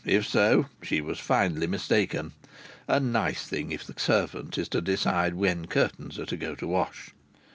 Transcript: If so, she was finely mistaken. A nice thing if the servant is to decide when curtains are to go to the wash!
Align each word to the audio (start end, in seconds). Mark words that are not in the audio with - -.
If 0.03 0.27
so, 0.27 0.65
she 0.81 0.99
was 0.99 1.19
finely 1.19 1.67
mistaken. 1.67 2.31
A 2.87 2.99
nice 2.99 3.45
thing 3.47 3.71
if 3.71 3.83
the 3.83 3.93
servant 3.95 4.57
is 4.57 4.67
to 4.69 4.81
decide 4.81 5.35
when 5.35 5.67
curtains 5.67 6.17
are 6.17 6.25
to 6.25 6.37
go 6.37 6.55
to 6.55 6.61
the 6.61 6.67
wash! 6.67 7.11